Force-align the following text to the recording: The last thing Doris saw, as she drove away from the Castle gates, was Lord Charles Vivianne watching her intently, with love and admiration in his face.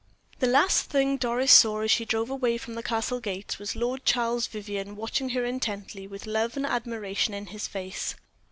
The 0.39 0.47
last 0.47 0.85
thing 0.89 1.15
Doris 1.17 1.51
saw, 1.51 1.81
as 1.81 1.91
she 1.91 2.05
drove 2.05 2.31
away 2.31 2.57
from 2.57 2.73
the 2.73 2.81
Castle 2.81 3.19
gates, 3.19 3.59
was 3.59 3.75
Lord 3.75 4.03
Charles 4.03 4.47
Vivianne 4.47 4.95
watching 4.95 5.29
her 5.29 5.45
intently, 5.45 6.07
with 6.07 6.25
love 6.25 6.57
and 6.57 6.65
admiration 6.65 7.35
in 7.35 7.45
his 7.45 7.67
face. 7.67 8.15